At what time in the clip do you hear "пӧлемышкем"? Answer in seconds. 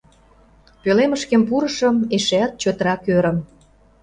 0.81-1.41